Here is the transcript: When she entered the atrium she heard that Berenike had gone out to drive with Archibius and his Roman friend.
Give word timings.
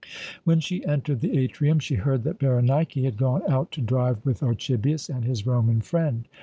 When 0.45 0.59
she 0.59 0.83
entered 0.83 1.19
the 1.21 1.37
atrium 1.37 1.77
she 1.77 1.93
heard 1.93 2.23
that 2.23 2.39
Berenike 2.39 2.93
had 2.95 3.17
gone 3.17 3.43
out 3.47 3.71
to 3.73 3.81
drive 3.81 4.25
with 4.25 4.41
Archibius 4.41 5.09
and 5.09 5.23
his 5.25 5.45
Roman 5.45 5.79
friend. 5.79 6.27